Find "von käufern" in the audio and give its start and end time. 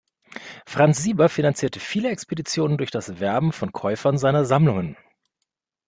3.51-4.17